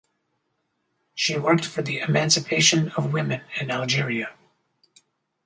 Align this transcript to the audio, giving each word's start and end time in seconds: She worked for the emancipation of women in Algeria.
She 1.13 1.37
worked 1.37 1.63
for 1.63 1.83
the 1.83 1.99
emancipation 1.99 2.89
of 2.93 3.13
women 3.13 3.43
in 3.59 3.69
Algeria. 3.69 4.33